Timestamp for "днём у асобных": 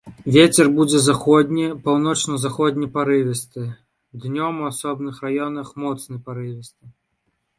4.23-5.15